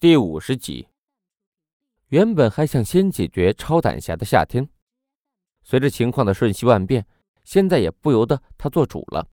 [0.00, 0.88] 第五十集，
[2.08, 4.66] 原本还想先解决超胆侠的夏天，
[5.62, 7.06] 随着情况的瞬息万变，
[7.44, 9.28] 现在也不由得他做主了。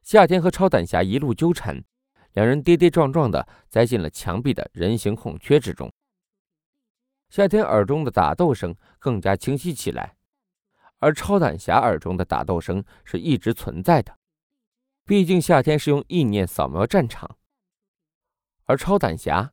[0.00, 1.84] 夏天和超胆侠一路纠缠，
[2.32, 5.92] 两人跌跌撞撞的栽进了墙壁的人形空缺之中。
[7.28, 10.16] 夏天耳中的打斗声更加清晰起来，
[10.98, 14.18] 而超胆侠耳中的打斗声是一直存在的，
[15.04, 17.36] 毕竟夏天是用意念扫描战场，
[18.64, 19.50] 而超胆侠。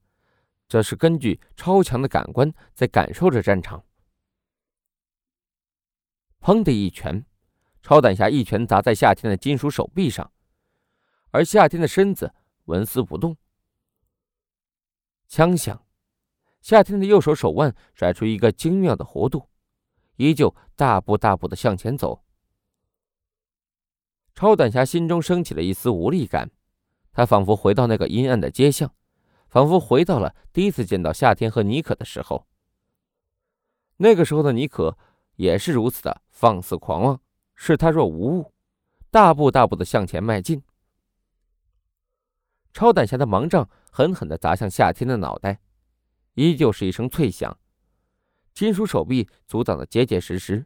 [0.71, 3.83] 这是根据超强的感官在感受着战场。
[6.39, 7.25] 砰的一拳，
[7.81, 10.31] 超胆侠一拳砸在夏天的金属手臂上，
[11.31, 13.35] 而夏天的身子纹丝不动。
[15.27, 15.85] 枪响，
[16.61, 19.49] 夏天的右手手腕甩出一个精妙的弧度，
[20.15, 22.23] 依旧大步大步的向前走。
[24.33, 26.49] 超胆侠心中升起了一丝无力感，
[27.11, 28.95] 他仿佛回到那个阴暗的街巷。
[29.51, 32.47] 仿佛回到了第一次见到夏天和妮可的时候。
[33.97, 34.97] 那个时候的妮可
[35.35, 37.21] 也是如此的放肆狂妄，
[37.53, 38.53] 视他若无物，
[39.11, 40.63] 大步大步的向前迈进。
[42.71, 45.59] 超胆侠的盲杖狠狠的砸向夏天的脑袋，
[46.35, 47.59] 依旧是一声脆响，
[48.53, 50.65] 金属手臂阻挡的结结实实。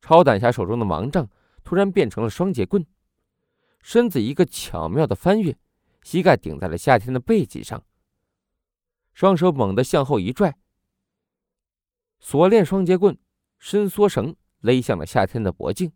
[0.00, 1.28] 超胆侠手中的盲杖
[1.62, 2.86] 突然变成了双节棍，
[3.82, 5.58] 身子一个巧妙的翻越。
[6.06, 7.84] 膝盖顶在了夏天的背脊上，
[9.12, 10.56] 双手猛地向后一拽，
[12.20, 13.18] 锁链双节棍
[13.58, 15.92] 伸缩绳勒向了夏天的脖颈，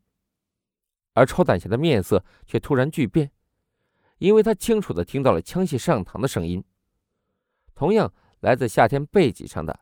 [1.12, 3.30] 而超胆侠的面色却突然巨变，
[4.18, 6.64] 因为他清楚的听到了枪械上膛的声音，
[7.76, 9.78] 同样来自夏天背脊上的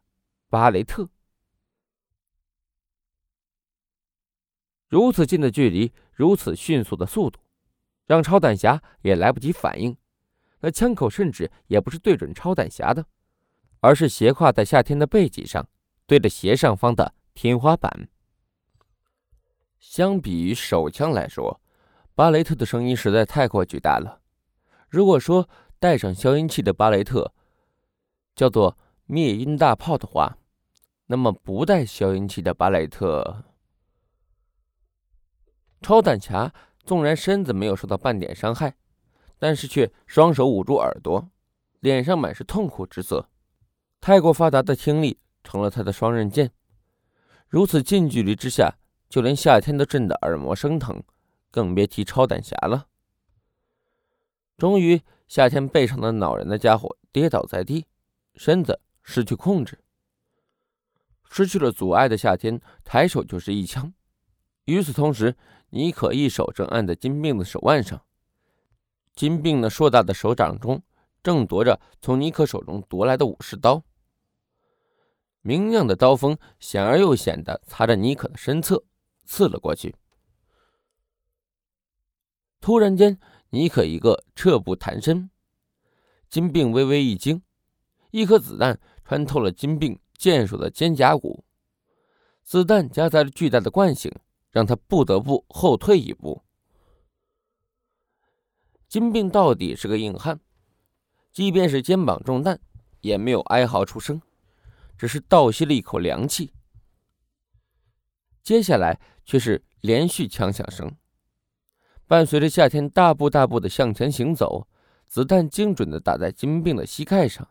[0.51, 1.09] 巴雷特。
[4.89, 7.41] 如此近的距离，如此迅速的速度，
[8.05, 9.97] 让超胆侠也来不及反应。
[10.61, 13.07] 那枪口甚至也不是对准超胆侠的，
[13.81, 15.69] 而是斜挎在夏天的背脊上，
[16.07, 18.09] 对着斜上方的天花板。
[19.79, 21.61] 相比于手枪来说，
[22.15, 24.21] 巴雷特的声音实在太过巨大了。
[24.89, 25.49] 如果说
[25.79, 27.33] 带上消音器的巴雷特
[28.35, 28.77] 叫做
[29.07, 30.39] 灭音大炮的话，
[31.07, 33.45] 那么不带消音器的巴雷特，
[35.81, 36.53] 超胆侠
[36.85, 38.75] 纵然身子没有受到半点伤害。
[39.39, 41.31] 但是却双手捂住耳朵，
[41.81, 43.29] 脸上满是痛苦之色。
[44.01, 46.53] 太过发达的听力成了他的双刃剑。
[47.49, 48.77] 如此近距离之下，
[49.09, 51.03] 就连夏天都震得耳膜生疼，
[51.51, 52.87] 更别提超胆侠了。
[54.57, 57.87] 终于，夏天背上的恼人的家伙跌倒在地，
[58.35, 59.79] 身子失去控制，
[61.31, 63.93] 失去了阻碍的夏天抬手就是一枪。
[64.65, 65.37] 与此同时，
[65.71, 68.03] 妮可一手正按在金并的手腕上。
[69.19, 70.81] 金并那硕大的手掌中，
[71.25, 73.83] 正夺着从尼可手中夺来的武士刀。
[75.41, 78.85] 明亮的刀锋显而又显的擦着尼可的身侧，
[79.25, 79.97] 刺了过去。
[82.61, 83.19] 突然间，
[83.51, 85.29] 尼可一个撤步弹身，
[86.31, 87.43] 金并微微一惊，
[88.13, 91.45] 一颗子弹穿透了金并健硕的肩胛骨，
[92.45, 94.15] 子弹夹杂着巨大的惯性，
[94.53, 96.41] 让他不得不后退一步。
[98.89, 100.41] 金兵到底是个硬汉，
[101.31, 102.59] 即便是肩膀中弹，
[103.03, 104.23] 也没有哀嚎出声，
[104.97, 106.55] 只是倒吸了一口凉气。
[108.43, 110.97] 接下来却是连续枪响声，
[112.07, 114.67] 伴随着夏天大步大步的向前行走，
[115.07, 117.47] 子弹精准的打在金兵的膝盖上，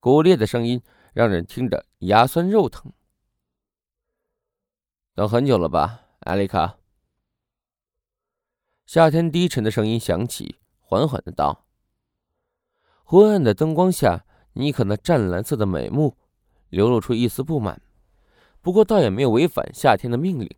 [0.00, 0.82] 骨裂的声音
[1.14, 2.92] 让人听着牙酸肉疼。
[5.14, 6.81] 等很久了吧，艾丽卡？
[8.86, 11.66] 夏天低沉的声音响起，缓缓的道
[13.04, 16.16] ：“昏暗的灯光下，妮可那湛蓝色的美目
[16.68, 17.80] 流露出一丝不满，
[18.60, 20.50] 不过倒也没有违反夏天的命令。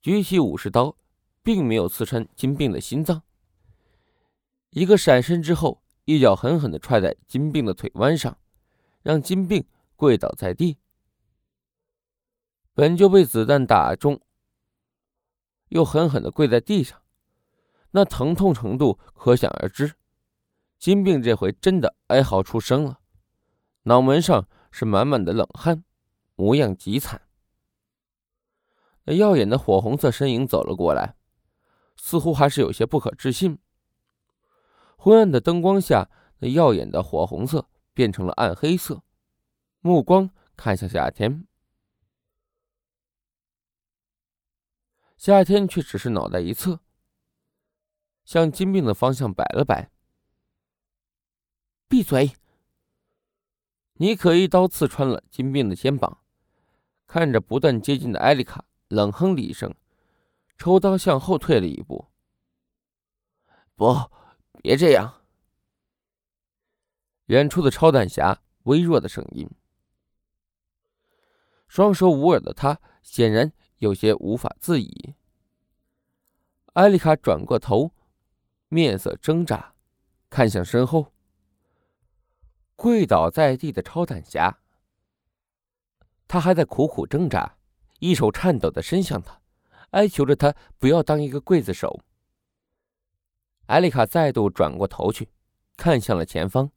[0.00, 0.96] 举起武士刀，
[1.42, 3.22] 并没有刺穿金并的心脏。
[4.70, 8.38] 一个闪身之后，一脚狠狠的踹在金并的腿弯上，
[9.02, 9.64] 让金并
[9.96, 10.78] 跪倒在地。
[12.74, 14.18] 本就被子弹打中，
[15.72, 17.00] 又狠狠的跪在地上。”
[17.94, 19.94] 那疼痛程度可想而知，
[20.78, 23.00] 金病这回真的哀嚎出声了，
[23.82, 25.84] 脑门上是满满的冷汗，
[26.34, 27.20] 模样极惨。
[29.04, 31.16] 那耀眼的火红色身影走了过来，
[31.96, 33.58] 似乎还是有些不可置信。
[34.96, 36.08] 昏暗的灯光下，
[36.38, 39.02] 那耀眼的火红色变成了暗黑色，
[39.80, 41.46] 目光看向夏天，
[45.22, 46.80] 夏天却只是脑袋一侧。
[48.24, 49.92] 向金并的方向摆了摆。
[51.86, 52.32] 闭嘴！
[53.92, 56.24] 尼可一刀刺穿了金并的肩膀，
[57.06, 59.72] 看着不断接近的艾丽卡，冷哼了一声，
[60.58, 62.08] 抽刀向后退了一步。
[63.76, 63.94] 不，
[64.60, 65.22] 别这样。
[67.26, 69.48] 远处的超胆侠微弱的声音。
[71.68, 75.14] 双手捂耳的他显然有些无法自已。
[76.74, 77.90] 艾丽卡转过头，
[78.68, 79.74] 面色挣扎，
[80.30, 81.12] 看向身后，
[82.76, 84.60] 跪倒在地的超胆侠。
[86.28, 87.56] 他还在苦苦挣扎，
[87.98, 89.40] 一手颤抖的伸向他，
[89.90, 92.04] 哀求着他不要当一个刽子手。
[93.66, 95.28] 艾丽卡再度转过头去，
[95.76, 96.70] 看向了前方，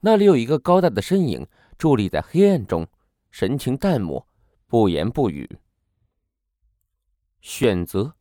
[0.00, 1.46] 那里有一个高大的身影
[1.78, 2.88] 伫立在黑暗中。
[3.30, 4.26] 神情淡漠，
[4.66, 5.48] 不言不语。
[7.42, 8.14] 选择，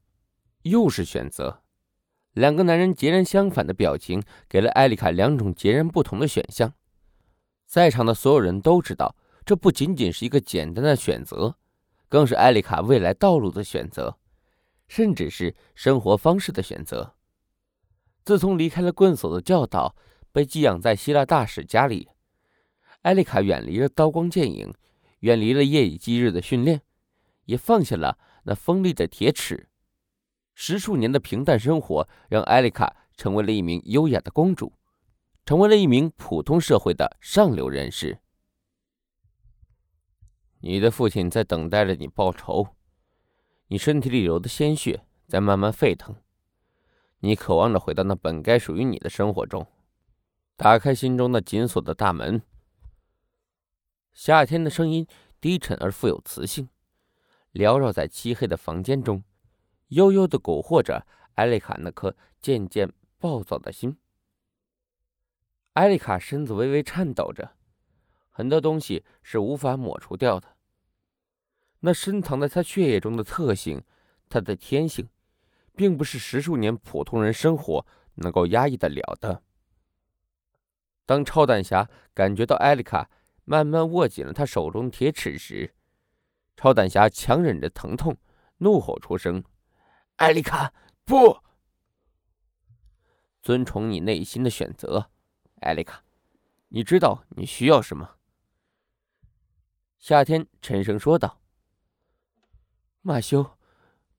[0.63, 1.61] 又是选择。
[2.33, 6.73] 两个男人截然相反的表情，给了艾丽卡两种截然不同的选项。
[7.67, 9.15] 在场的所有人都知道，
[9.45, 11.55] 这不仅仅是一个简单的选择，
[12.09, 14.17] 更是艾丽卡未来道路的选择，
[14.87, 17.13] 甚至是生活方式的选择。
[18.25, 19.95] 自从离开了棍手的教导，
[20.31, 22.09] 被寄养在希腊大使家里，
[23.03, 24.73] 艾丽卡远离了刀光剑影。
[25.19, 26.81] 远离了夜以继日的训练，
[27.45, 29.69] 也放下了那锋利的铁齿。
[30.53, 34.73] 十数年的平淡生活，让艾丽卡成为了一名优雅的公主，
[35.45, 38.19] 成为了一名普通社会的上流人士。
[40.59, 42.75] 你的父亲在等待着你报仇，
[43.67, 46.15] 你身体里流的鲜血在慢慢沸腾，
[47.19, 49.65] 你渴望着回到那本该属于你的生活中，
[50.55, 52.43] 打开心中那紧锁的大门。
[54.11, 55.07] 夏天的声音
[55.39, 56.69] 低沉而富有磁性，
[57.53, 59.23] 缭绕在漆黑的房间中，
[59.89, 61.05] 悠悠的蛊惑着
[61.35, 63.97] 艾丽卡那颗渐渐暴躁的心。
[65.73, 67.55] 艾丽卡身子微微颤抖着，
[68.29, 70.55] 很多东西是无法抹除掉的。
[71.81, 73.83] 那深藏在她血液中的特性，
[74.29, 75.09] 她的天性，
[75.75, 79.43] 并不是十数年普通人生活能够压抑得了的。
[81.05, 83.09] 当超胆侠感觉到艾丽卡。
[83.43, 85.73] 慢慢握紧了他手中铁尺时，
[86.61, 88.15] 超胆侠强忍着疼痛，
[88.57, 89.43] 怒吼出声
[90.17, 90.71] ：“艾丽卡，
[91.05, 91.39] 不！
[93.41, 95.09] 遵从你内心的选择，
[95.61, 96.03] 艾丽卡，
[96.67, 98.17] 你知道你需要什么？”
[99.97, 101.41] 夏天沉声说道
[103.01, 103.57] ：“马修，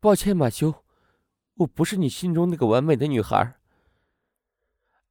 [0.00, 0.82] 抱歉，马修，
[1.54, 3.54] 我不是你心中那个完美的女孩。”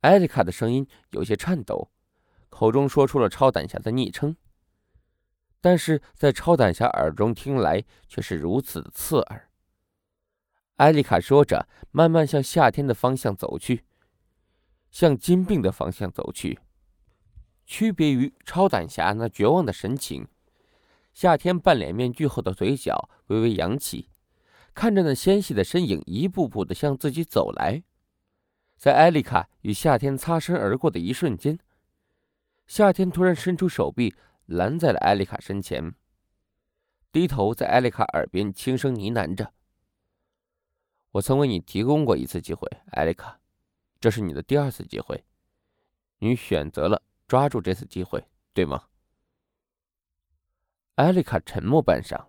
[0.01, 1.89] 艾丽卡的声音有些颤抖。
[2.49, 4.35] 口中说出了超胆侠的昵称，
[5.61, 9.47] 但是在超胆侠耳中听来却是如此的刺耳。
[10.77, 13.85] 艾丽卡说着，慢慢向夏天的方向走去，
[14.89, 16.59] 向金病的方向走去。
[17.63, 20.27] 区别于超胆侠那绝望的神情，
[21.13, 24.09] 夏天半脸面具后的嘴角微微扬起，
[24.73, 27.83] 看着那纤细的身影一步步的向自己走来。
[28.75, 31.59] 在艾丽卡与夏天擦身而过的一瞬间。
[32.65, 34.15] 夏天突然伸出手臂，
[34.51, 35.95] 拦在了艾丽卡身前，
[37.09, 39.53] 低头在艾丽卡耳边轻声呢喃着
[41.11, 43.39] ：“我曾为你提供过一次机会，艾丽卡，
[44.01, 45.23] 这是你的第二次机会，
[46.19, 48.89] 你选择了抓住这次机会，对吗？”
[50.95, 52.25] 艾丽卡沉默半晌，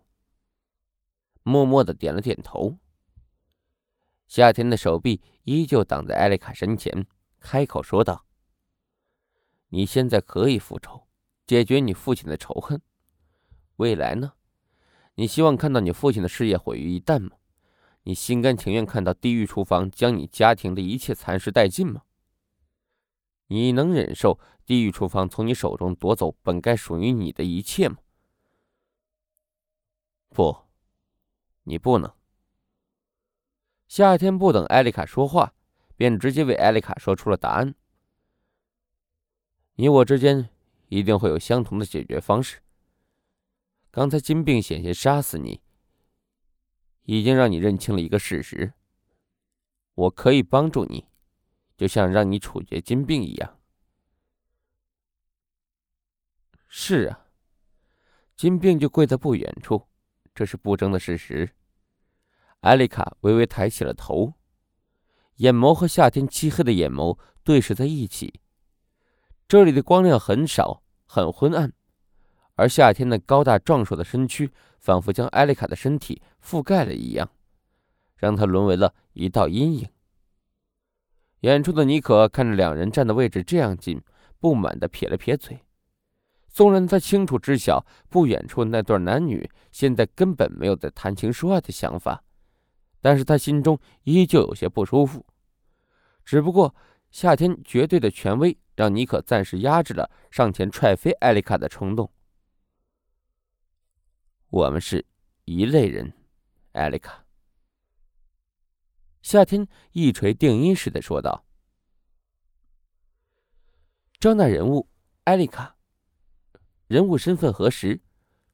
[1.42, 2.78] 默默的点了点头。
[4.28, 7.04] 夏天的手臂依旧挡在艾丽卡身前，
[7.40, 8.24] 开口说道。
[9.70, 11.08] 你现在可以复仇，
[11.52, 12.80] 解决你父亲的仇恨。
[13.76, 14.32] 未来呢？
[15.16, 17.36] 你希望看到你父亲的事业毁于一旦吗？
[18.04, 22.04] 你心甘情愿看到地狱厨房将你家庭的一切蚕食殆尽吗？
[23.48, 27.98] 你能忍受地狱厨房从你手中夺走本该属于你的一切吗？
[30.30, 30.56] 不，
[31.64, 32.10] 你不能。
[33.88, 35.52] 夏天不等艾丽卡说话，
[35.96, 37.74] 便直接为艾丽卡说出了答案。
[39.74, 40.48] 你我之间
[40.92, 42.60] 一定会有相同的解决方式。
[43.90, 45.62] 刚才金病险些杀死你，
[47.04, 48.74] 已经让你认清了一个事实：
[49.94, 51.06] 我可以帮助你，
[51.78, 53.58] 就像让你处决金病一样。
[56.68, 57.26] 是啊，
[58.36, 59.88] 金病就跪在不远处，
[60.34, 61.56] 这是不争的事实。
[62.60, 64.34] 艾丽卡微微抬起了头，
[65.36, 68.40] 眼眸和夏天漆黑的眼眸对视在一起。
[69.48, 70.81] 这里的光亮很少，
[71.12, 71.70] 很昏暗，
[72.54, 77.28] 而夏天那高大壮硕的身躯，仿佛将艾丽卡的身体覆盖了一样，
[78.16, 79.86] 让她沦为了一道阴影。
[81.40, 84.00] 远处的妮可看着两人站的位置这样近，
[84.38, 85.60] 不满地撇了撇嘴，
[86.48, 92.24] 纵然他清楚知晓不远处那对男女现在根本没有在谈情说爱的想法，
[93.02, 95.26] 但是他心中依旧有些不舒服。
[96.24, 96.74] 只不过
[97.10, 102.12] 夏天绝对的权威让尼可暂时压制了上前踹飞艾丽卡的冲动。
[104.48, 105.06] 我们是
[105.44, 106.12] 一类人，
[106.72, 107.24] 艾丽卡。
[109.22, 111.44] 夏天一锤定音似的说道
[114.18, 114.88] ：“招纳人物，
[115.24, 115.76] 艾丽卡。
[116.86, 118.02] 人物身份核实：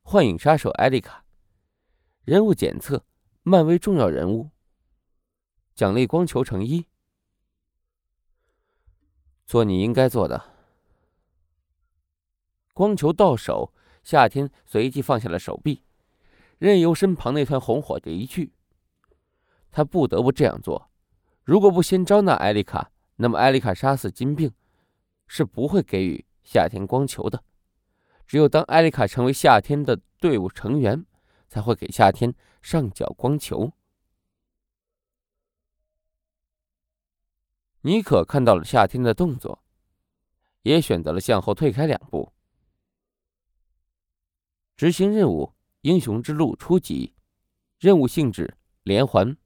[0.03, 1.25] 幻影杀手艾丽卡。
[2.25, 3.05] 人物检测：
[3.43, 4.51] 漫威重要人物。
[5.75, 6.87] 奖励光球成一。
[9.49, 10.45] 做你应该做的。
[12.75, 13.73] 光球到手，
[14.05, 15.83] 夏天随即放下了手臂。”
[16.61, 18.53] 任由身旁那团红火离去，
[19.71, 20.91] 他不得不这样做。
[21.45, 24.53] 如果不先招纳艾丽卡，那么艾丽卡杀死金并，
[25.27, 27.43] 是不会给予夏天光球的。
[28.27, 31.07] 只有当艾丽卡成为夏天的队伍成员，
[31.49, 33.73] 才会给夏天上缴光球。
[37.83, 39.63] 妮可看到了夏天的动作，
[40.63, 42.33] 也选择了向后退开两步，
[44.77, 45.55] 执行任务。
[45.83, 47.15] 英雄之路初级，
[47.79, 49.37] 任务性质连环。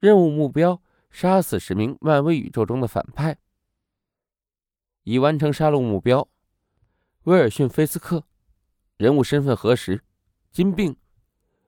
[0.00, 3.38] 任务目标：杀死十名漫威宇宙中的反派。
[5.04, 6.28] 已完成杀戮目标：
[7.22, 8.26] 威尔逊·菲斯克。
[8.96, 10.02] 人物身份核实：
[10.50, 10.96] 金并，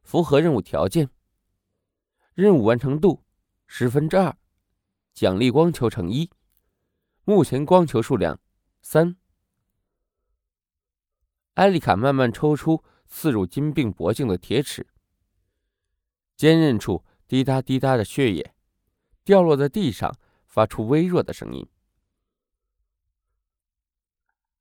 [0.02, 1.08] 符合任务条件。
[2.34, 3.24] 任务完成度
[3.68, 4.36] 十分之二，
[5.18, 6.30] 奖励光球乘一。
[7.24, 8.38] 目前光球数量
[8.82, 9.16] 三。
[11.54, 14.86] 艾丽卡慢慢抽出刺入金并脖颈的铁尺，
[16.36, 18.54] 坚韧处滴答滴答的血液
[19.24, 21.66] 掉落在地上，发出微弱的声音。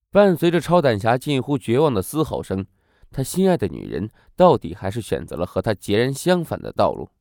[0.10, 2.66] 伴随着超胆侠近乎绝望的嘶吼声，
[3.12, 7.12] 他心爱的女人到底还是选择了和他截然相反的道路。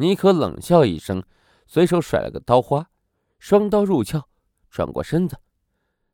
[0.00, 1.24] 尼可冷笑一声，
[1.66, 2.88] 随手甩了个刀花，
[3.40, 4.22] 双刀入鞘，
[4.70, 5.38] 转过身子。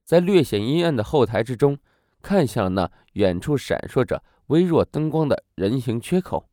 [0.04, 1.78] 在略显阴暗的后台之中，
[2.22, 6.48] 看向了那远处闪烁着微弱灯光的人形缺口，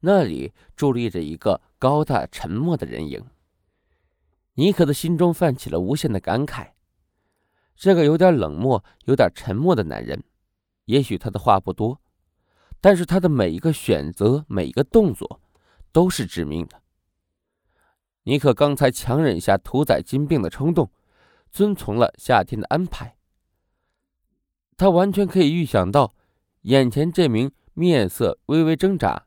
[0.00, 3.24] 那里伫立着一个高大沉默的人影。
[4.54, 6.72] 尼克的心中泛起了无限的感慨：
[7.74, 10.22] 这个有点冷漠、有点沉默的男人，
[10.84, 12.02] 也许他的话不多，
[12.78, 15.40] 但是他的每一个选择、每一个动作，
[15.92, 16.82] 都是致命的。
[18.24, 20.90] 尼克刚才强忍下屠宰金并的冲动。
[21.52, 23.18] 遵从了夏天的安排，
[24.78, 26.14] 他完全可以预想到，
[26.62, 29.26] 眼前这名面色微微挣扎、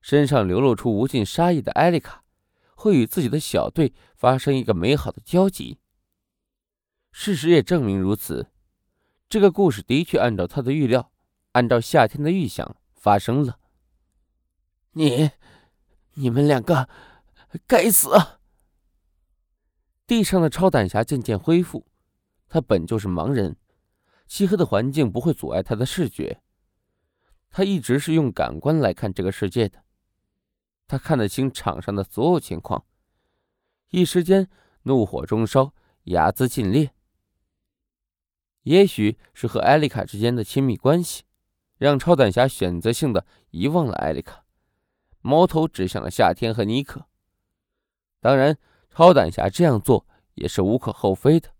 [0.00, 2.24] 身上流露出无尽杀意的艾丽卡，
[2.74, 5.78] 会与自己的小队发生一个美好的交集。
[7.10, 8.50] 事实也证明如此，
[9.28, 11.12] 这个故事的确按照他的预料，
[11.52, 13.58] 按照夏天的预想发生了。
[14.92, 15.32] 你，
[16.14, 16.88] 你们两个，
[17.66, 18.10] 该死！
[20.06, 21.86] 地上的超胆侠渐渐恢复，
[22.48, 23.56] 他本就是盲人，
[24.26, 26.42] 漆黑的环境不会阻碍他的视觉。
[27.48, 29.84] 他一直是用感官来看这个世界的，
[30.86, 32.84] 他看得清场上的所有情况。
[33.90, 34.48] 一时间
[34.82, 36.94] 怒火中烧，睚眦尽裂。
[38.62, 41.24] 也许是和艾丽卡之间的亲密关系，
[41.78, 44.41] 让超胆侠选择性的遗忘了艾丽卡，
[45.22, 47.06] 矛头指向了夏天和尼克。
[48.20, 48.58] 当然。
[48.94, 51.54] 超胆侠这样做也是无可厚非的，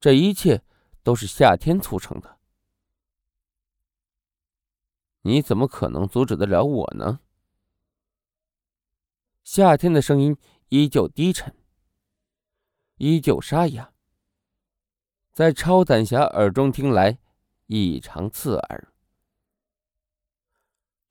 [0.00, 0.62] 这一切
[1.02, 2.38] 都是夏天促成的。
[5.20, 7.20] 你怎么可能阻止得了我呢？
[9.44, 10.34] 夏天的声音
[10.70, 11.54] 依旧低沉，
[12.96, 13.92] 依旧沙哑，
[15.34, 17.18] 在超胆侠耳中听来
[17.66, 18.89] 异常刺耳。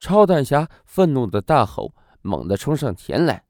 [0.00, 3.44] 超胆侠愤怒的大吼，猛地冲上前来。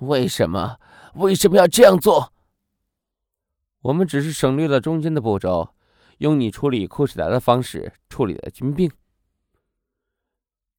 [0.00, 0.78] 为什么？
[1.14, 2.32] 为什么要这样做？
[3.80, 5.74] 我们只是省略了中间的步骤，
[6.18, 8.92] 用你处理库什达的方式处理了金病。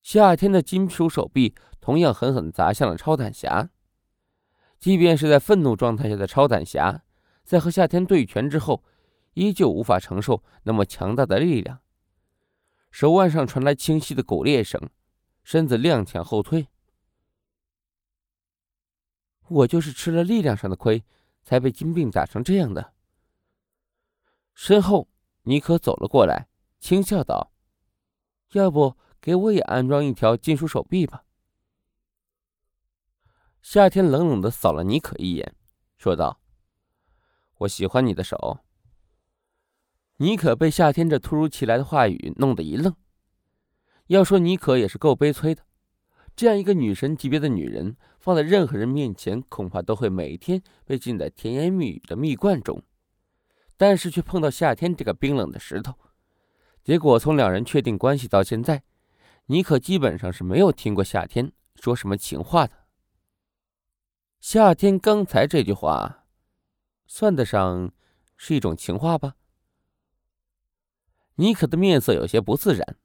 [0.02, 3.70] 夏天的金属手臂同样狠狠砸向了超胆侠。
[4.80, 7.04] 即便是在愤怒状态下的超胆侠，
[7.44, 8.84] 在和夏天对拳之后，
[9.34, 11.80] 依旧无法承受那么强大的力量。
[12.94, 14.80] 手腕上传来清晰的骨裂声，
[15.44, 16.68] 身子踉跄后退。
[19.48, 21.04] 我就是吃了力量上的亏，
[21.42, 22.94] 才被金病打成这样的。
[24.54, 25.10] 身后，
[25.42, 26.48] 尼可走了过来，
[26.80, 27.52] 轻笑道
[28.54, 31.26] ：“要不给我也安装一条金属手臂吧？”
[33.64, 35.56] 夏天冷冷的扫了尼可一眼，
[35.98, 36.40] 说道
[37.58, 38.62] ：“我喜欢你的手。
[40.24, 42.96] 妮可被夏天这突如其来的话语弄得一愣。
[44.08, 45.63] 要说妮可也是够悲催的，
[46.34, 52.82] 这样一个女神级别的女人，放在任何人面前，恐怕都会每天被浸在甜言蜜语的蜜罐中。
[53.75, 55.94] 但是却碰到夏天这个冰冷的石头，
[56.86, 58.84] 结果从两人确定关系到现在，
[59.48, 62.86] 妮可基本上是没有听过夏天说什么情话的。
[64.39, 66.24] 夏天刚才这句话，
[67.08, 67.92] 算得上
[68.38, 69.36] 是一种情话吧？
[71.36, 72.98] 妮可的面色有些不自然，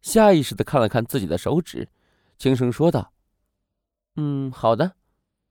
[0.00, 1.88] 下意识的看了看自己的手指，
[2.36, 3.12] 轻声说道
[4.16, 4.96] ：“嗯，好的，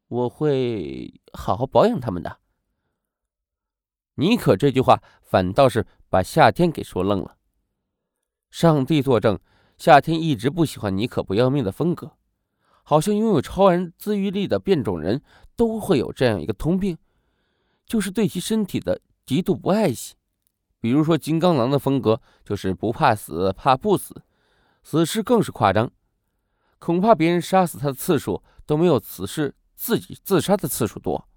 [0.08, 2.40] 我会好好保养他们的。”
[4.16, 7.38] 妮可这句话反倒是把夏天给说愣了。
[8.50, 9.40] 上帝作证，
[9.78, 12.18] 夏天一直不喜欢妮可不要命的风格，
[12.84, 15.22] 好像拥有超人自愈力的变种人
[15.56, 16.98] 都会有这样一个通病，
[17.86, 20.16] 就是对其身体的极度不爱惜。
[20.80, 24.24] 比如说，金刚狼的风格就是不怕死，怕不死，
[24.84, 25.92] 死尸更是夸张，
[26.80, 31.28] 恐怕别人杀死他的次数都没有此事自己自杀的次数多。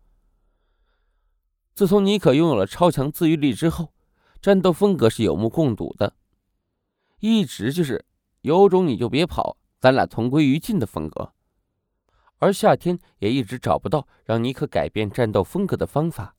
[1.75, 3.95] 自从妮可拥有了超强自愈力之后，
[4.43, 6.15] 战斗风格是有目共睹的，
[7.21, 8.05] 一直就是
[8.43, 11.33] 有种你就别跑，咱俩同归于尽的风格。
[12.39, 16.35] 而夏天也一直找不到让妮可改变战斗风格的方法。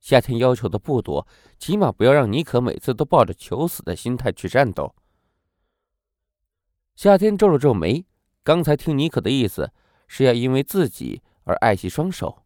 [0.00, 1.26] 夏天要求的不多，
[1.58, 4.94] 起码不要让妮可每次都抱着求死的心态去战斗。
[6.94, 8.06] 夏天皱了皱眉，
[8.42, 9.72] 刚才听妮可的意思
[10.06, 12.44] 是要因为自己而爱惜双手。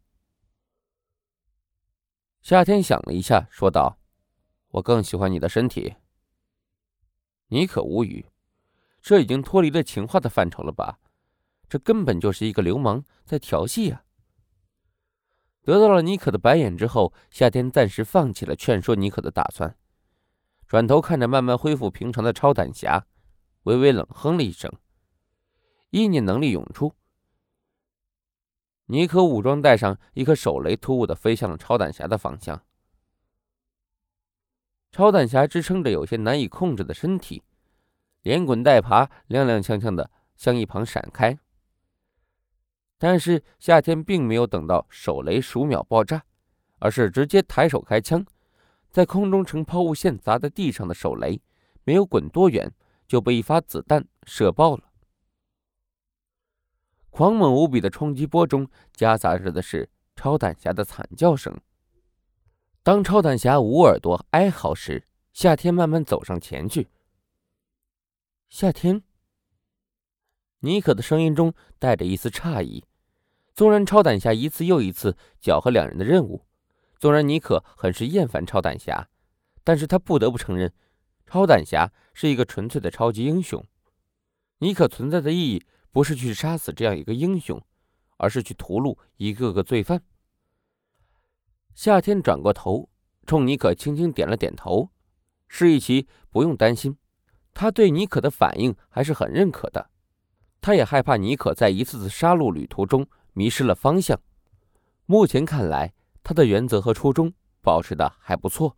[2.41, 3.99] 夏天想了一下，说道
[4.73, 5.97] ：“我更喜欢你的身体。”
[7.49, 8.27] 妮可无语，
[9.03, 10.99] 这已经脱离了情话的范畴了吧？
[11.69, 14.03] 这根本就是一个流氓在调戏啊！
[15.63, 19.77] 得到了妮可的白眼之后，夏天暂时放弃了劝说妮可的打算，
[20.67, 23.07] 转头看着慢慢恢复平常的超胆侠，
[23.65, 24.73] 微微冷哼了一声，
[25.91, 26.95] 意念能力涌出，
[28.87, 32.63] 妮可武装带上一颗手雷，突兀的飞向了超胆侠的方向。
[34.91, 37.45] 超胆侠支撑着有些难以控制的身体，
[38.23, 41.39] 连滚带爬，踉踉跄跄的向一旁闪开。
[43.03, 46.23] 但是夏天并没有等到手雷数秒爆炸，
[46.81, 48.23] 而是直接抬手开枪，
[48.91, 51.41] 在空中呈抛物线砸在地上的手雷，
[51.83, 52.71] 没有滚多远
[53.09, 54.93] 就被一发子弹射爆了。
[57.09, 61.59] 狂猛无比的冲击波中夹杂着的是超胆侠的惨叫声。
[62.83, 66.89] 当超胆侠捂耳朵哀嚎时，夏天慢慢走上前去。
[68.51, 69.03] 夏天，
[70.59, 72.85] 妮可的声音中带着一丝诧异。
[73.61, 76.47] 纵然超胆侠一次又一次搅和两人的任务，
[76.99, 79.11] 纵然妮可很是厌烦超胆侠，
[79.63, 80.73] 但是他不得不承认，
[81.27, 83.63] 超胆侠是一个纯粹的超级英雄。
[84.61, 87.63] 妮可存在的意义不是去杀死这样一个英雄，
[88.17, 90.03] 而是去屠戮一个个罪犯。
[91.75, 92.89] 夏天转过头，
[93.27, 94.89] 冲妮可轻轻点了点头，
[95.49, 96.97] 示意其不用担心，
[97.53, 99.91] 他对妮可的反应还是很认可的。
[100.63, 103.07] 他也害怕妮可在一次次杀戮旅途中。
[103.41, 104.21] 迷失了方向，
[105.07, 108.77] 目前看来，他的原则和初衷保持的还不错。